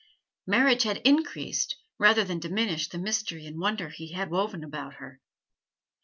Marriage 0.47 0.81
had 0.81 0.97
increased 1.05 1.75
rather 1.99 2.23
than 2.23 2.39
diminished 2.39 2.91
the 2.91 2.97
mystery 2.97 3.45
and 3.45 3.59
wonder 3.59 3.89
he 3.89 4.13
had 4.13 4.31
woven 4.31 4.63
about 4.63 4.95
her. 4.95 5.21